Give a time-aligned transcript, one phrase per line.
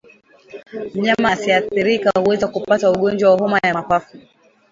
[0.95, 4.17] Mnyama asiyeathirika huweza kupata ugonjwa wa homa ya mapafu